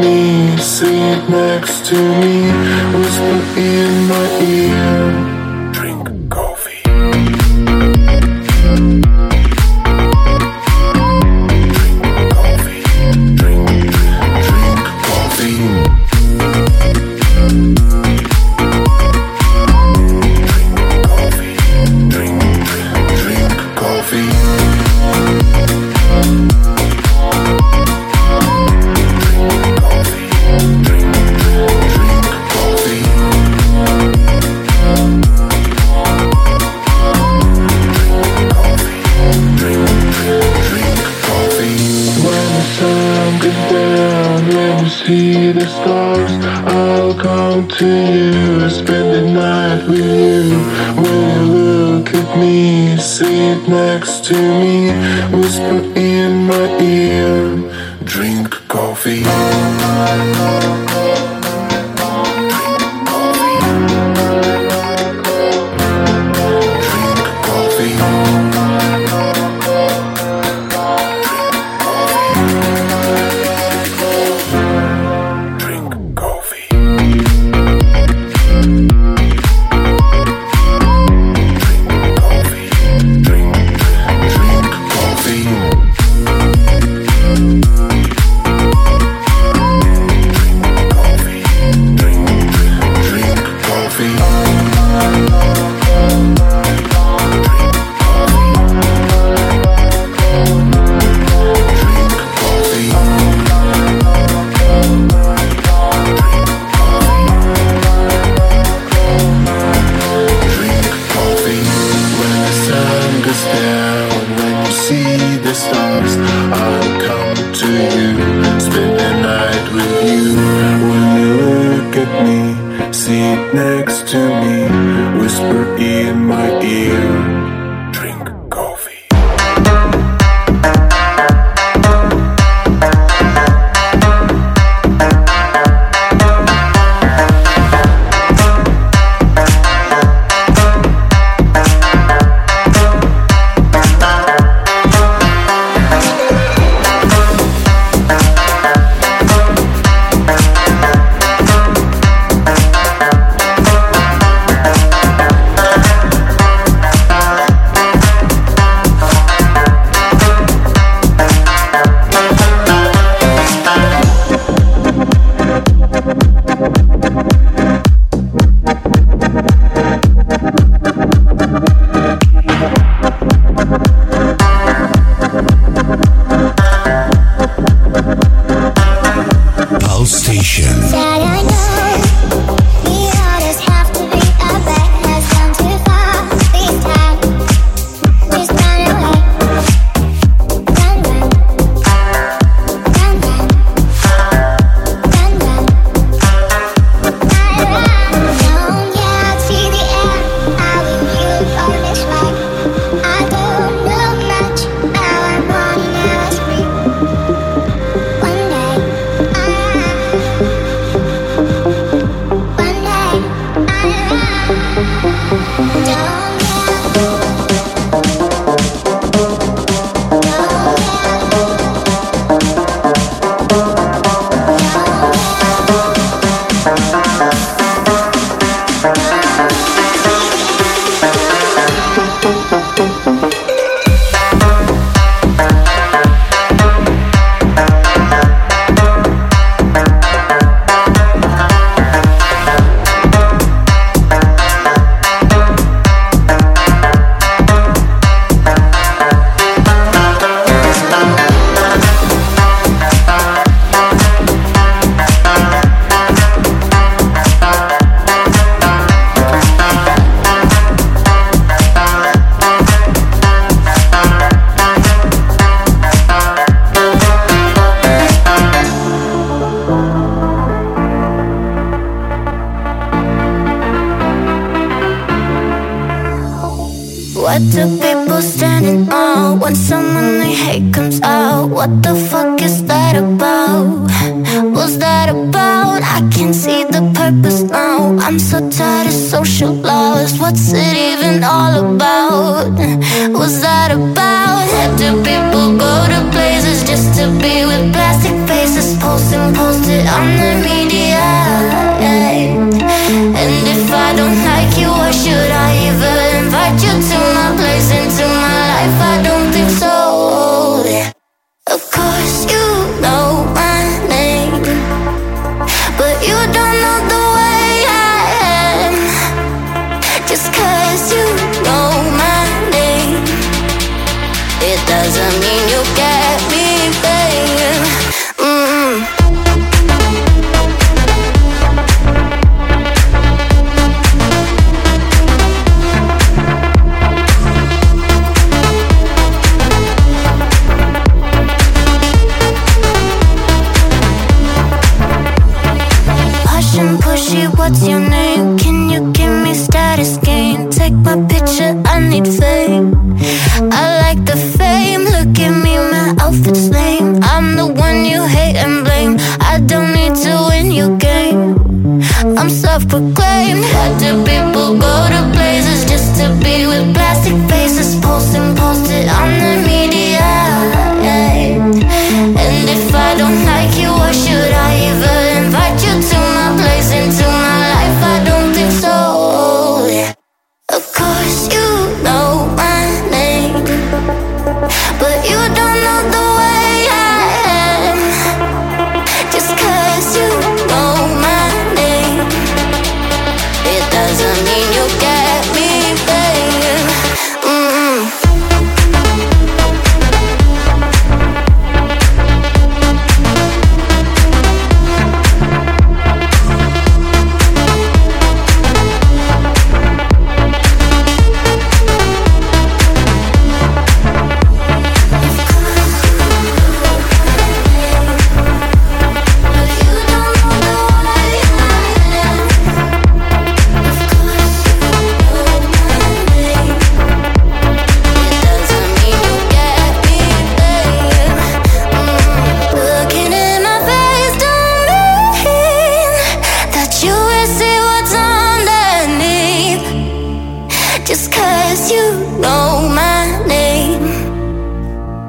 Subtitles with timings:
[0.00, 2.36] me, sit next to me,
[2.98, 4.77] whisper in my ear.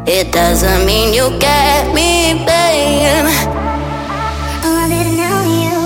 [0.10, 3.30] It doesn't mean you get me, babe.
[4.66, 5.78] Oh, I didn't know you.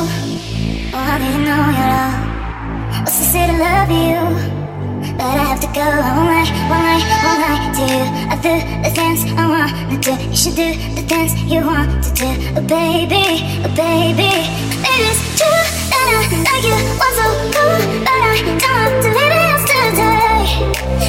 [0.96, 3.06] Oh, I didn't know you at all.
[3.06, 4.24] To say to love you,
[5.18, 5.84] but I have to go.
[5.84, 6.32] I won't
[6.72, 8.04] lie, won't to you.
[8.32, 8.54] I do
[8.84, 10.14] the things I want to do.
[10.32, 12.30] You should do the things you want to do.
[12.56, 14.32] Oh, baby, oh, baby.
[14.84, 19.10] Maybe it's true that I like you was so cool, but I don't want to
[19.20, 21.03] live it else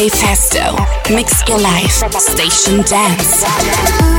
[0.00, 1.14] DJ Festo.
[1.14, 2.02] Mix your life.
[2.18, 4.09] Station Dance.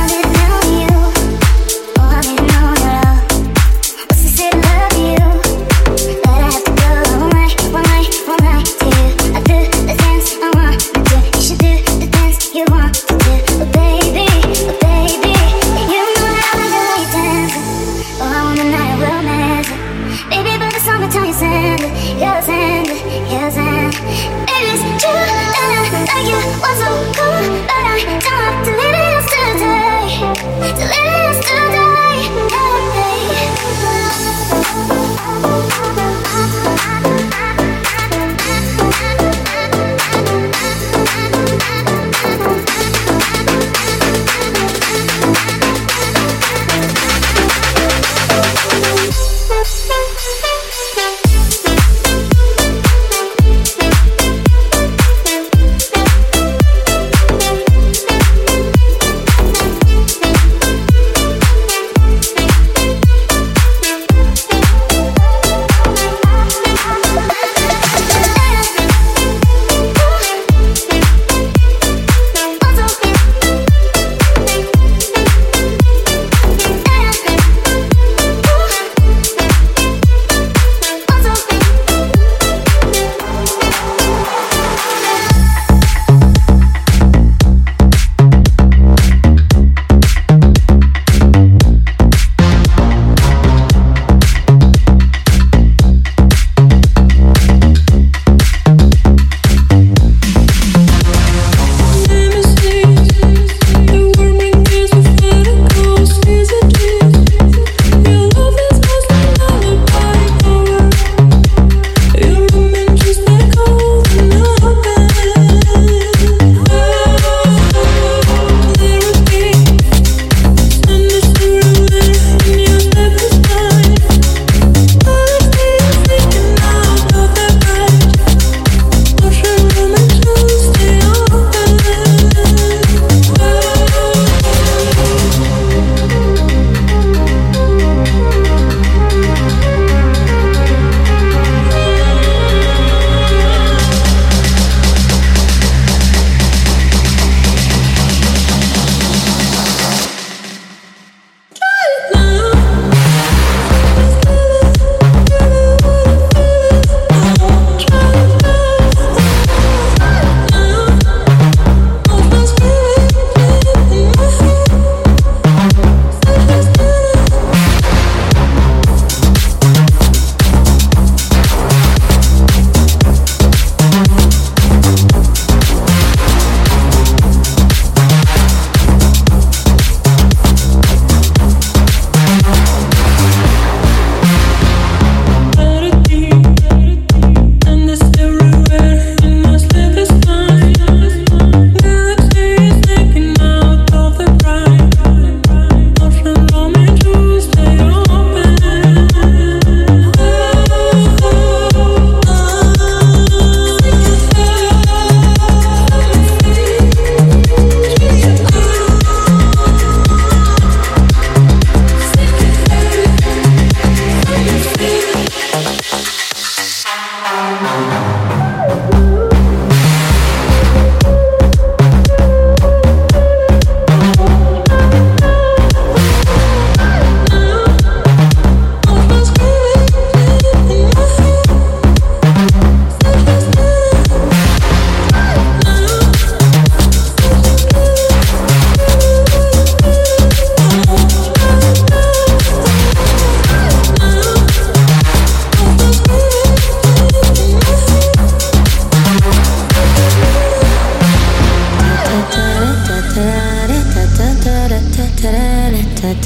[26.28, 30.02] you was so cool, but I don't have to live it yesterday.
[30.78, 31.21] To live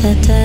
[0.06, 0.35] that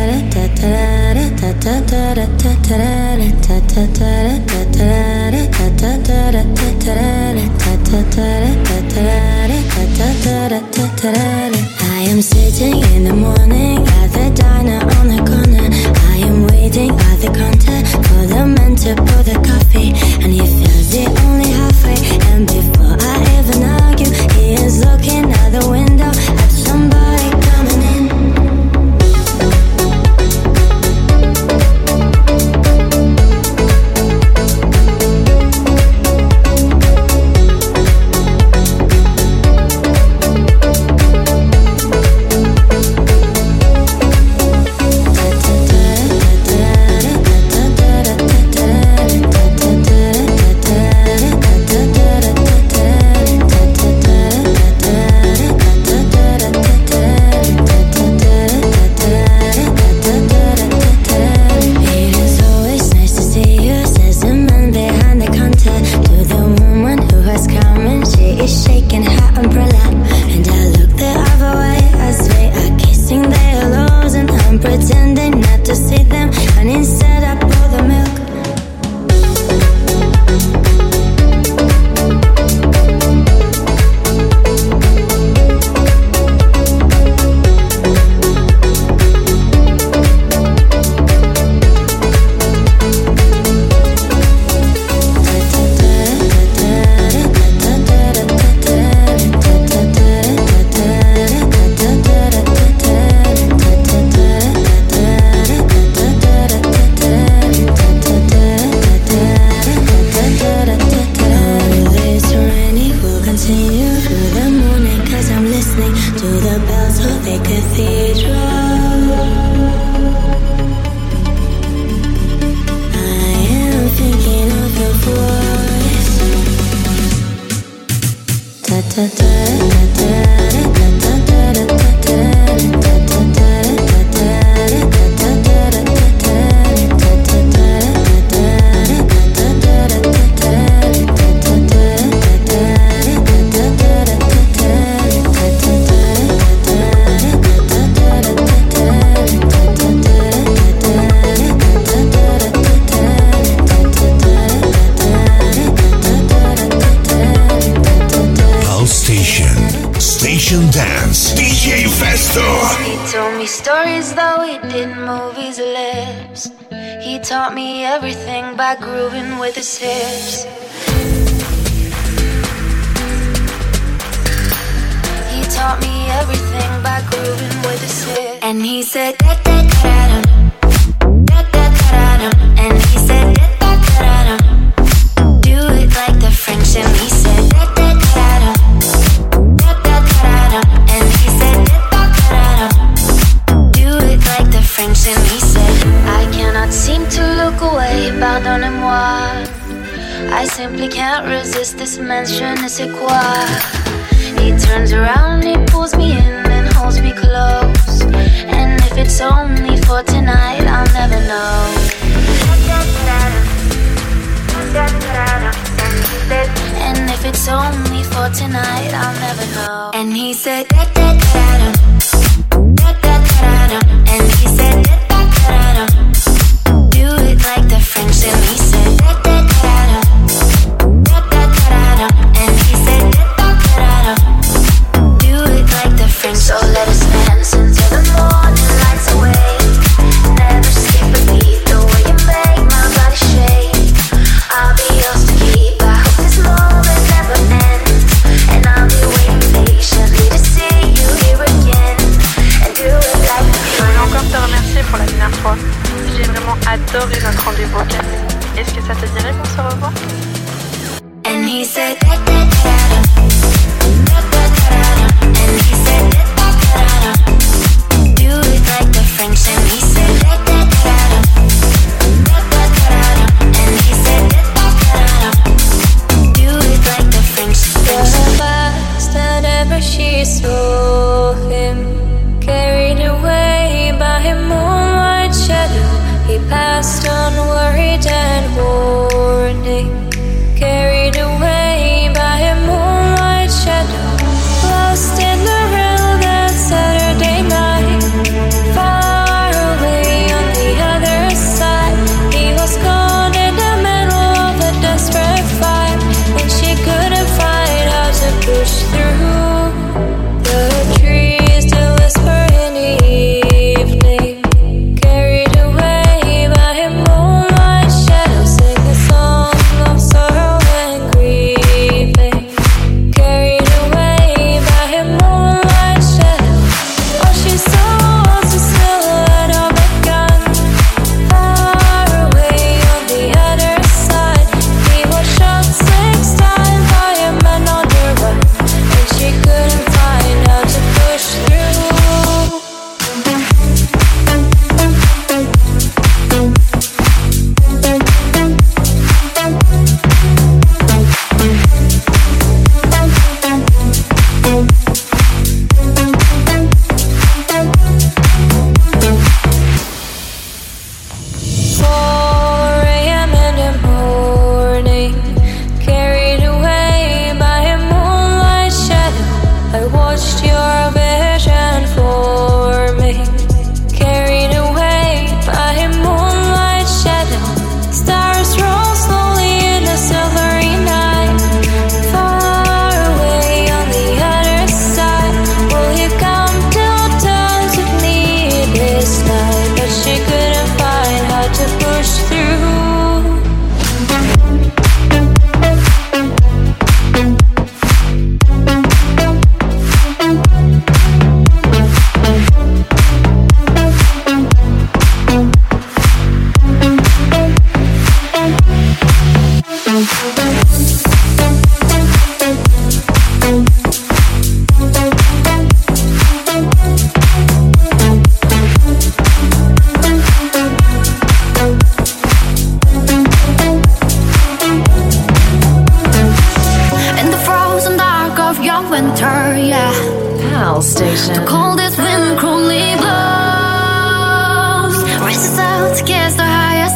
[220.31, 221.80] he said, da da da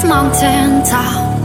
[0.06, 1.38] mountain top.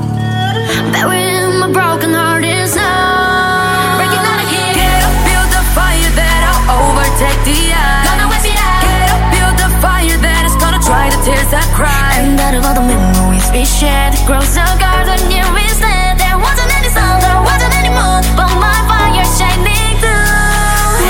[0.93, 3.97] Burying my broken heart is now.
[3.97, 4.75] Breaking out of here.
[4.77, 8.05] Get up, build the fire that I'll overtake the eye.
[8.05, 8.83] Gonna whip it out.
[8.85, 12.21] Get up, build the fire that is gonna dry the tears that cry.
[12.21, 16.21] And out of all the memories we shared, grows a garden near we stand.
[16.21, 21.01] There wasn't any sun, there wasn't any moon, but my fire shining through.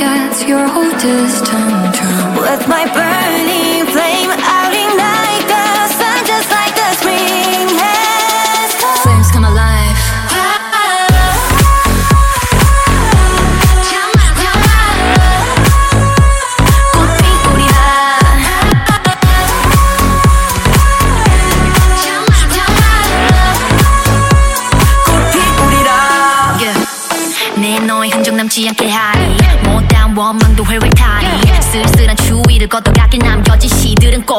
[0.00, 2.36] forgets your whole distant drum.
[2.36, 4.79] With my burning flame, I'll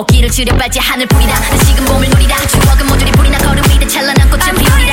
[0.01, 4.53] 꽃길을 지려 빨지 하늘뿐이다 다시금 봄을 누리다 추억은 모조리 불이 나 걸음 위에 찬란한 꽃을
[4.55, 4.90] 피우리라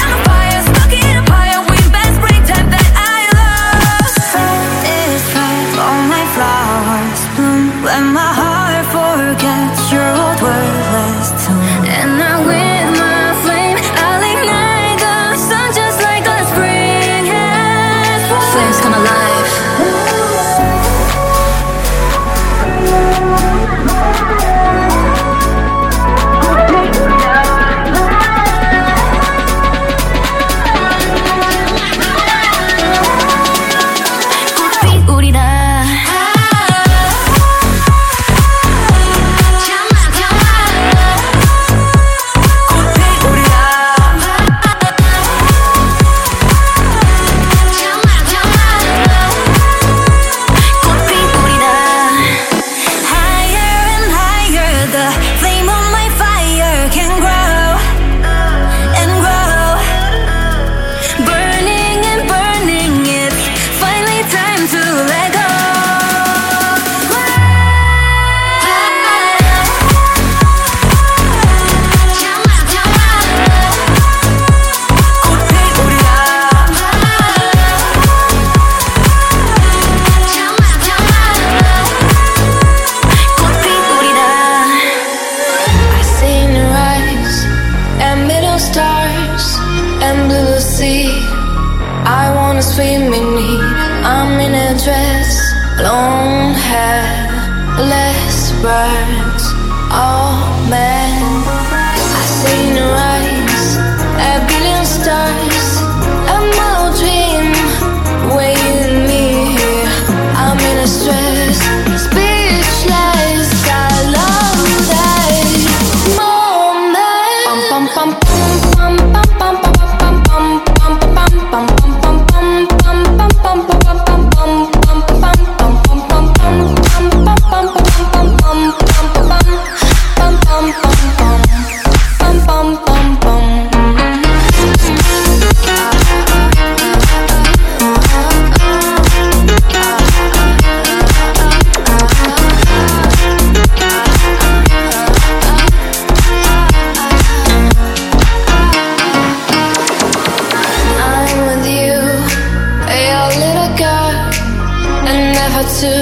[155.58, 155.94] how to.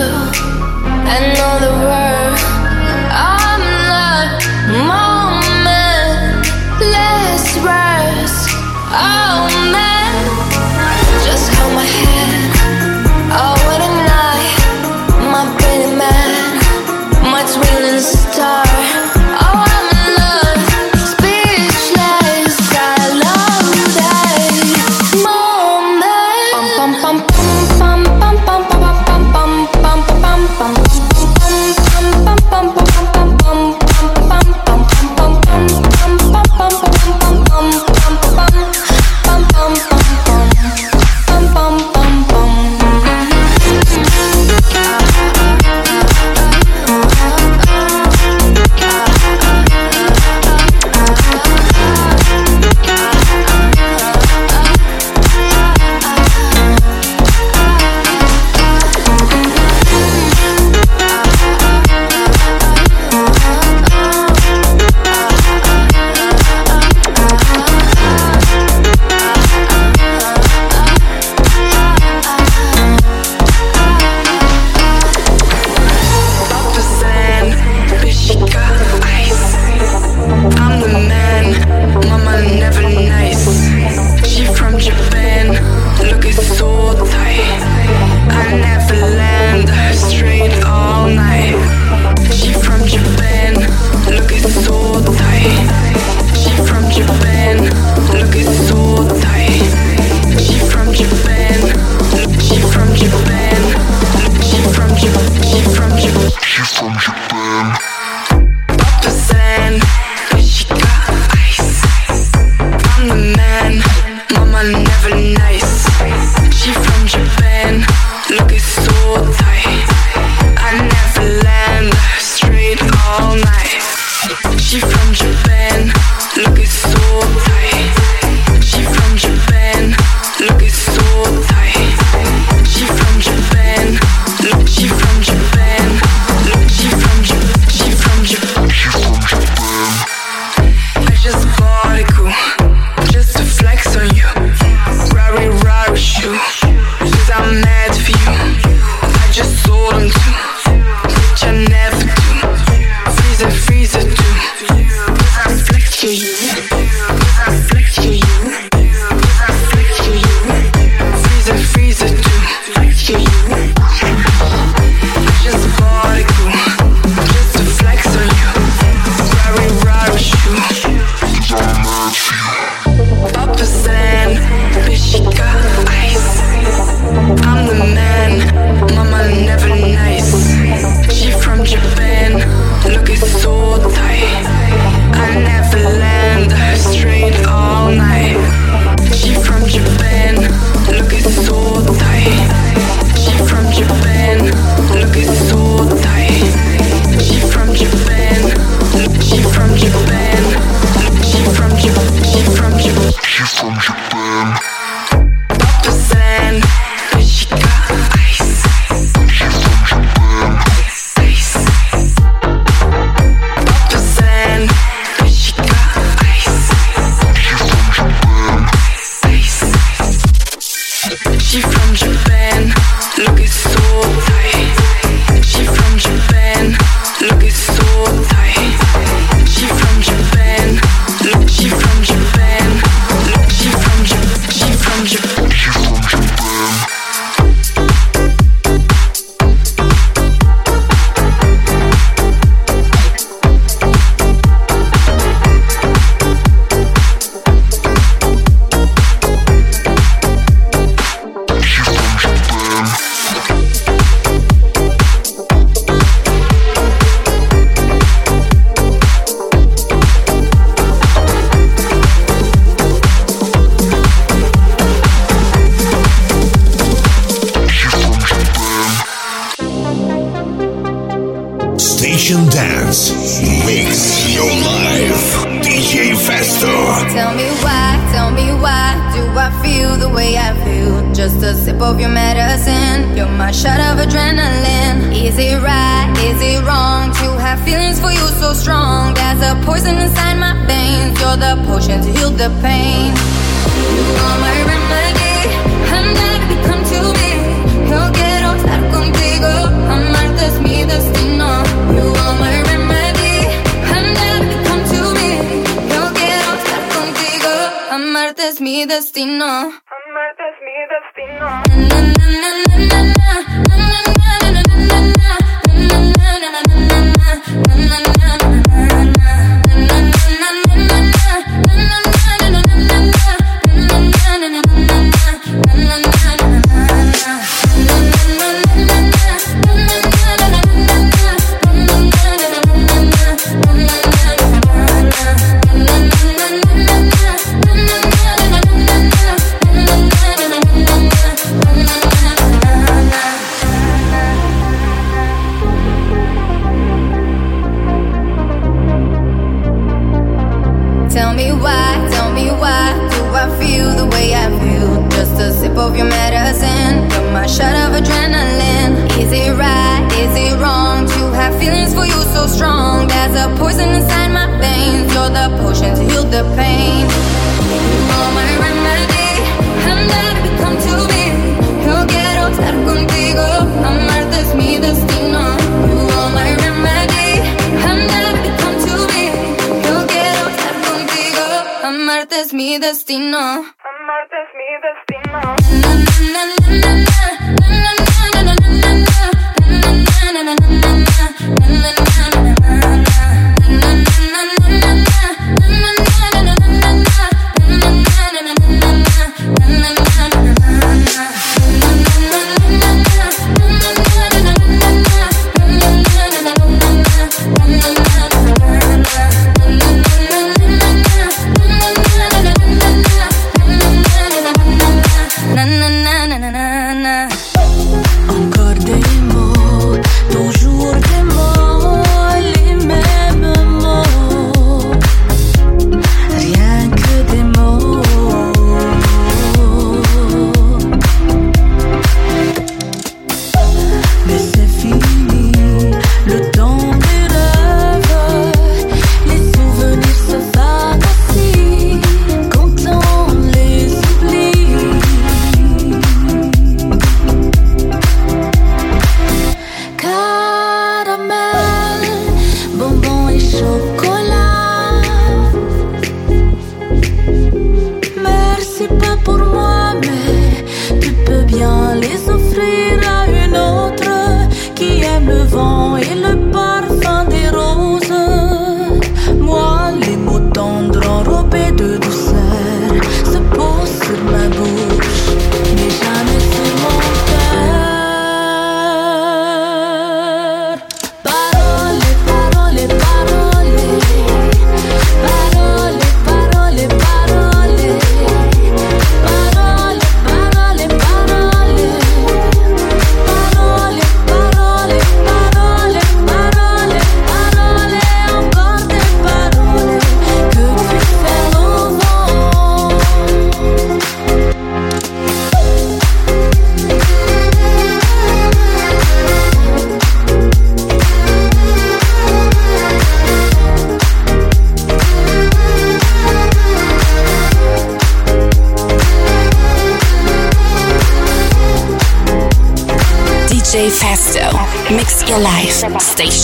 [1.08, 1.75] I know the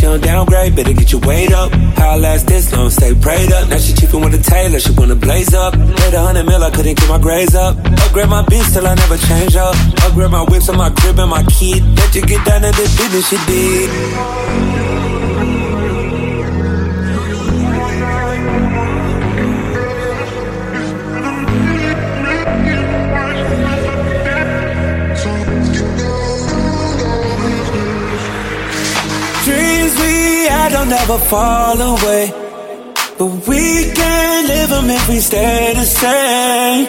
[0.00, 1.70] She don't downgrade, better get your weight up.
[1.98, 3.68] How I last this long, stay prayed up.
[3.68, 5.76] Now she cheapin' with a tailor, she wanna blaze up.
[5.76, 7.76] Made a hundred mil, I couldn't get my grades up.
[7.76, 9.76] Upgrade my beats till I never change up.
[10.06, 11.84] Upgrade my whips on my crib and my kid.
[11.98, 14.80] Let you get down to the business she did.
[30.50, 32.24] Had don't ever fall away.
[33.18, 33.64] But we
[33.98, 36.88] can't live them if we stay the same.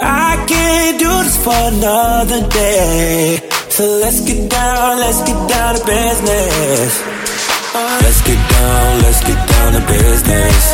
[0.00, 3.40] I can't do this for another day.
[3.76, 6.92] So let's get down, let's get down to business.
[8.04, 10.64] Let's get down, let's get down to business.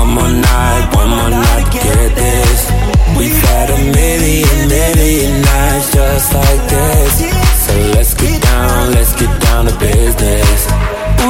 [0.00, 2.60] One more night, one more night to get this.
[3.18, 7.12] We've had a million, million nights just like this.
[7.66, 10.79] So let's get down, let's get down to business.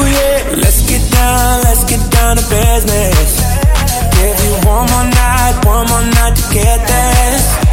[0.03, 3.41] Let's get down, let's get down to business.
[4.17, 7.70] Give you one more night, one more night to get this.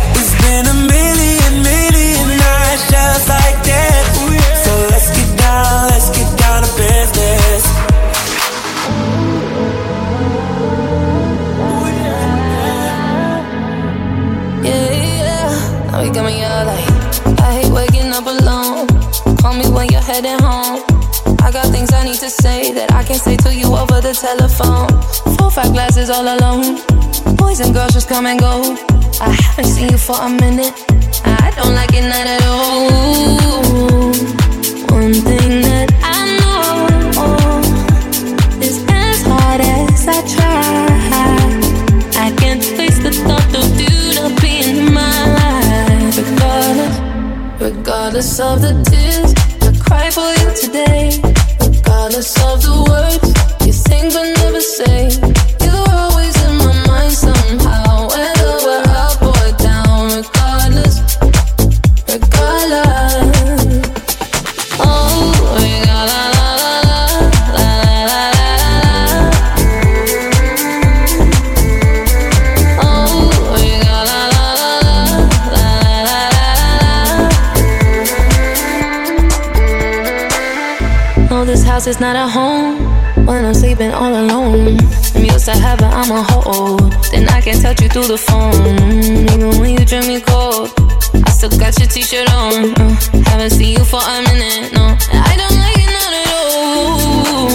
[24.07, 24.87] The telephone.
[25.35, 26.79] Four, five glasses all alone.
[27.35, 28.77] Boys and girls just come and go.
[29.19, 30.73] I haven't seen you for a minute.
[31.25, 32.87] I don't like it not at all.
[34.95, 37.59] One thing that I know
[38.61, 40.87] is as hard as I try.
[42.25, 46.17] I can't face the thought of you not being in my life.
[46.17, 46.95] Regardless,
[47.59, 49.33] regardless of the tears
[49.67, 51.19] I cry for you today.
[51.59, 53.26] Regardless of the words
[81.29, 81.45] Oh,
[81.87, 82.46] is not a home
[85.49, 86.91] I'm used I'm a hold.
[87.11, 88.53] Then I can touch you through the phone.
[89.31, 90.73] Even when you drink me cold,
[91.25, 92.73] I still got your t-shirt on.
[92.75, 94.97] Uh, haven't seen you for a minute, no.
[95.13, 97.47] I don't like it not at all.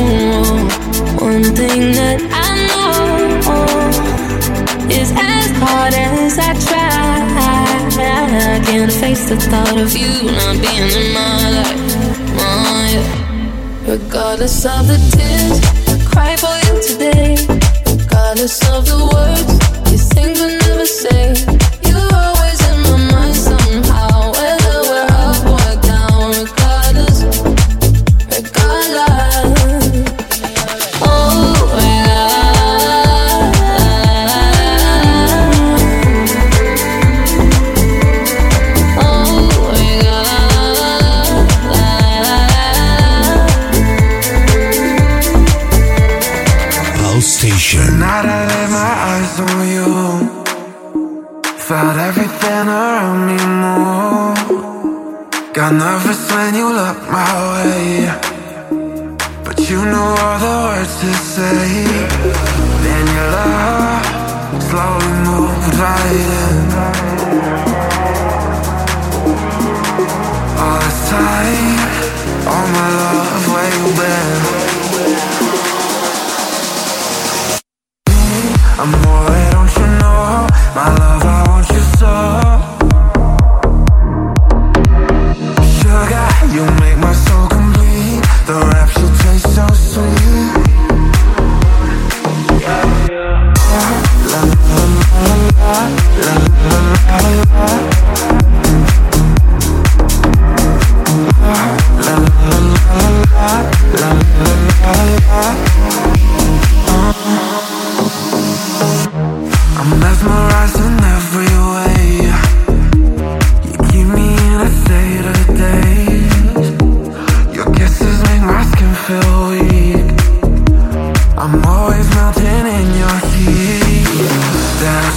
[1.21, 2.89] One thing that I know
[4.89, 7.13] is as hard as I try.
[8.01, 11.77] I can't face the thought of you not being in my life.
[12.41, 13.93] Oh, yeah.
[13.93, 17.72] Regardless of the tears I cry for you today.
[18.33, 21.62] Regardless of the words you think but never say.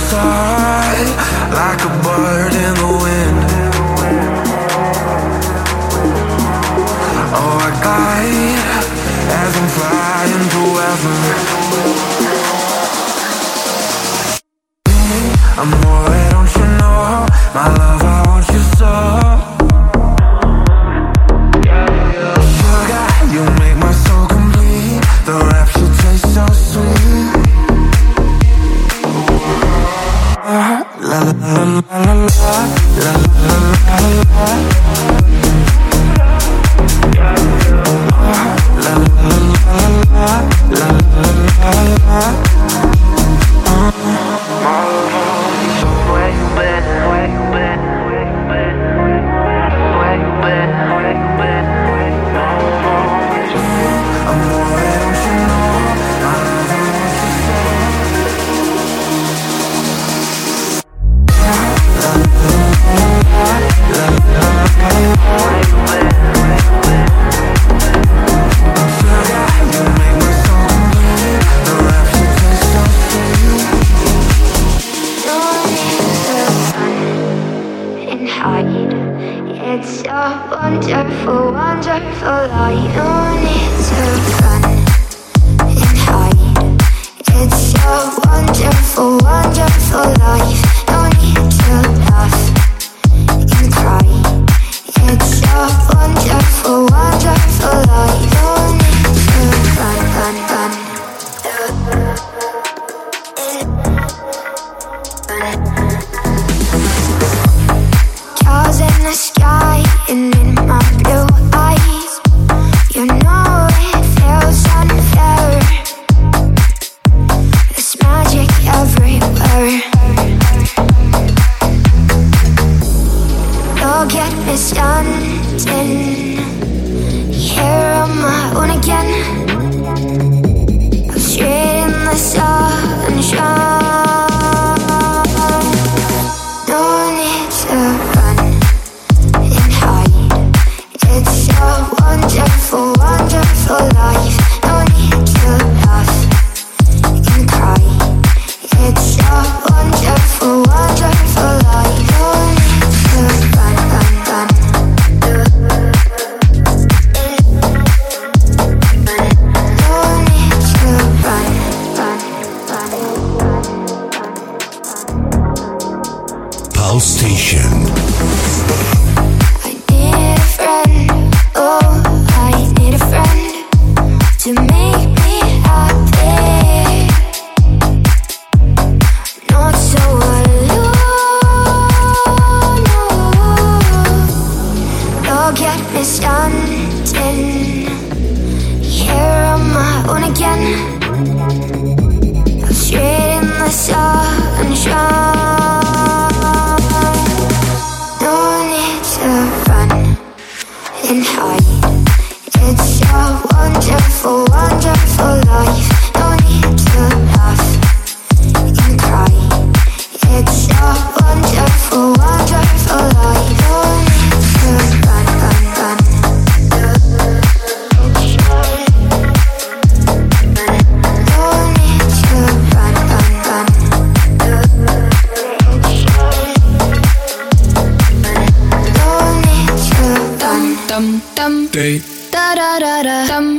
[0.10, 0.76] Soar
[1.60, 2.95] like a bird in the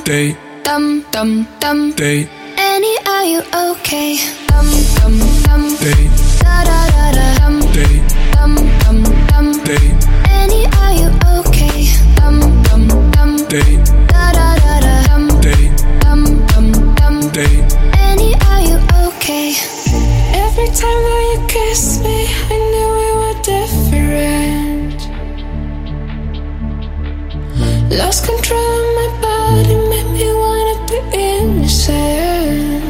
[0.07, 1.92] Day, da da da da dum dum dum dum.
[1.96, 4.16] Day, Annie, are you okay?
[4.48, 5.62] Dum dum dum.
[5.82, 6.02] day,
[6.42, 7.94] Da da da da dum day,
[8.34, 8.98] dum dum
[9.28, 9.46] dum.
[9.64, 9.86] day,
[10.38, 11.78] Annie, are you okay?
[12.16, 12.82] Dum dum
[13.14, 13.30] dum.
[13.48, 13.72] day,
[14.12, 15.62] Da da da da dum day,
[16.02, 16.66] dum dum
[16.98, 17.16] dum.
[17.32, 17.54] day.
[18.07, 19.48] Annie, are you okay?
[20.44, 22.18] Every time that you kiss me,
[22.54, 24.86] I knew we were different.
[27.89, 32.84] Lost control of my body, made me wanna be innocent.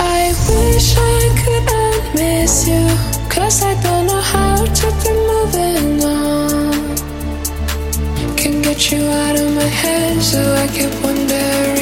[0.00, 2.84] I wish I could unmiss you,
[3.28, 6.96] cause I don't know how to be moving on.
[8.36, 11.81] Can't get you out of my head, so I keep wondering.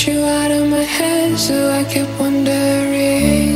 [0.00, 3.52] Can't you out of my head, so I keep wondering.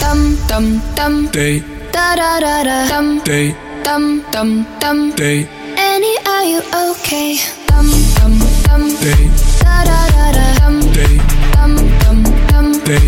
[0.00, 1.30] Dum dum dum.
[1.30, 1.60] Day,
[1.92, 5.12] Da da da da dum day, dum dum dum.
[5.14, 5.46] day,
[5.78, 7.38] Annie, are you okay?
[7.68, 7.86] Dum
[8.18, 8.34] dum
[8.66, 8.82] dum.
[8.98, 9.30] day,
[9.62, 11.14] Da da da da dum day,
[11.54, 11.72] dum
[12.02, 12.18] dum
[12.50, 12.66] dum.
[12.82, 13.06] day,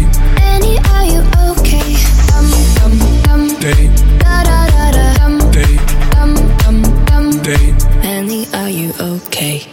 [0.51, 1.91] Annie, are you okay?
[2.31, 2.47] Dum
[2.79, 2.95] dum
[3.27, 3.43] dum.
[3.59, 3.83] day,
[4.23, 5.75] Da da da da dum day,
[6.15, 6.33] dum
[6.63, 6.79] dum
[7.11, 7.43] dum.
[7.43, 7.75] day.
[8.07, 9.67] Annie, are you okay?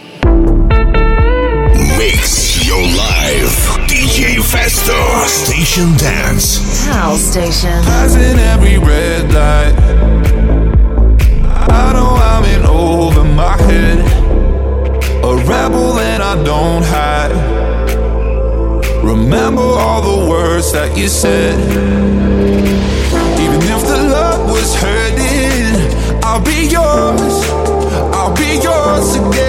[1.98, 3.58] Mix your life.
[3.88, 5.26] DJ Festo.
[5.26, 6.84] Station Dance.
[6.86, 7.82] Pal Station.
[7.82, 9.74] Passing every red light.
[11.68, 13.98] I know I'm in over my head.
[15.24, 17.34] A rebel and I don't hide.
[19.02, 21.58] Remember all the words that you said.
[23.42, 27.34] Even if the love was hurting, I'll be yours.
[28.14, 29.47] I'll be yours again.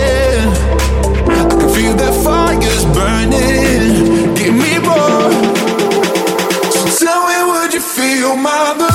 [8.36, 8.89] My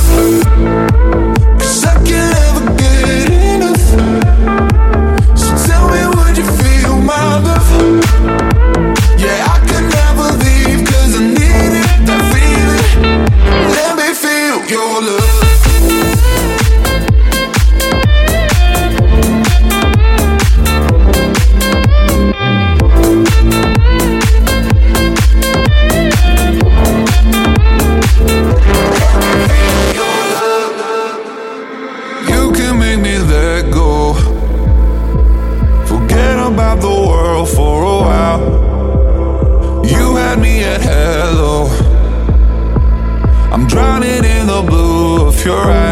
[45.44, 45.83] your eyes.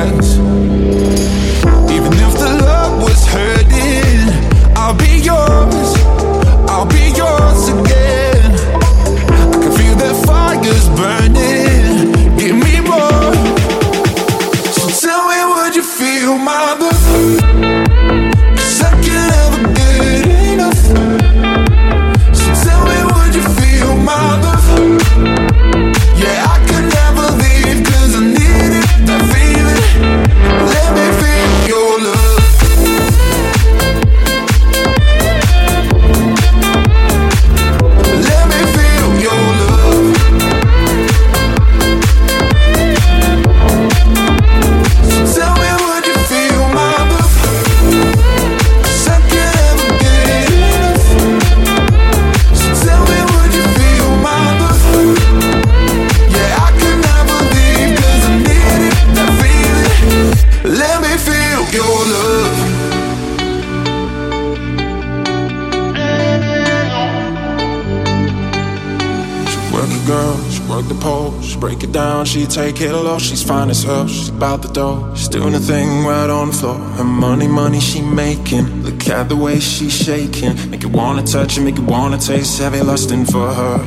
[72.52, 73.18] Take it low.
[73.18, 74.06] She's fine as hell.
[74.06, 75.14] She's about the dough.
[75.14, 76.74] She's doing a thing right on the floor.
[76.74, 78.82] Her money, money she making.
[78.82, 80.54] Look at the way she's shaking.
[80.70, 81.62] Make you wanna touch it.
[81.62, 82.60] Make you wanna taste.
[82.60, 83.78] Heavy lusting for her.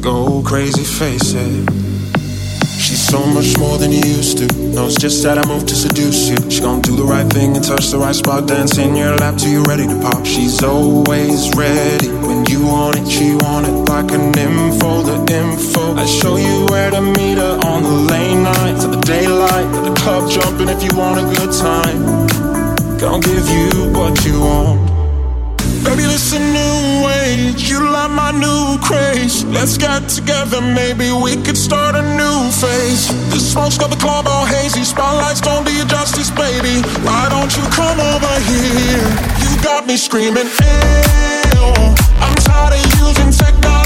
[0.00, 1.70] Go crazy, face it.
[2.84, 4.46] She's so much more than you used to.
[4.74, 6.36] Knows just that I moved to seduce you.
[6.50, 8.46] She gon' do the right thing and touch the right spot.
[8.46, 10.26] Dance in your lap till you're ready to pop.
[10.26, 12.08] She's always ready
[12.48, 13.08] you want it.
[13.08, 15.94] She want it like an info, the info.
[15.94, 19.68] I show you where to meet her on the late nights of the daylight.
[19.84, 22.26] The club jumping if you want a good time.
[22.98, 24.96] Gonna give you what you want.
[25.84, 27.70] Baby, this a new age.
[27.70, 29.44] You like my new craze.
[29.44, 33.08] Let's get together, maybe we could start a new phase.
[33.30, 34.82] The smoke's got the club all hazy.
[34.82, 36.82] Spotlights don't do you justice, baby.
[37.06, 39.06] Why don't you come over here?
[39.42, 42.15] You got me screaming, ew.
[42.46, 43.85] Tired of using technology.